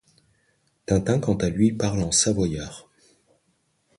Tintin 0.87 1.19
quant 1.19 1.35
à 1.35 1.49
lui 1.49 1.73
parle 1.73 2.01
en 2.01 2.11
savoyard. 2.11 2.89